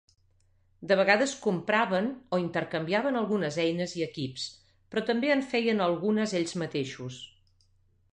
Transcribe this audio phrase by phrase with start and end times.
[0.91, 2.07] De vegades compraven
[2.37, 4.47] o intercanviaven algunes eines i equips,
[4.95, 7.21] però també en feien algunes ells mateixos.